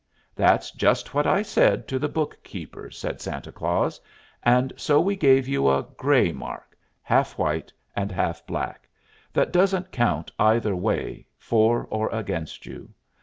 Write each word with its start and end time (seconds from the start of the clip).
"That's 0.33 0.71
just 0.71 1.13
what 1.13 1.27
I 1.27 1.43
said 1.43 1.87
to 1.89 1.99
the 1.99 2.09
bookkeeper," 2.09 2.89
said 2.89 3.21
Santa 3.21 3.51
Claus, 3.51 4.01
"and 4.41 4.73
so 4.75 4.99
we 4.99 5.15
gave 5.15 5.47
you 5.47 5.69
a 5.69 5.83
gray 5.95 6.31
mark 6.31 6.75
half 7.03 7.37
white 7.37 7.71
and 7.95 8.11
half 8.11 8.43
black 8.47 8.89
that 9.31 9.53
doesn't 9.53 9.91
count 9.91 10.31
either 10.39 10.75
way, 10.75 11.27
for 11.37 11.85
or 11.91 12.09
against 12.09 12.65
you." 12.65 12.89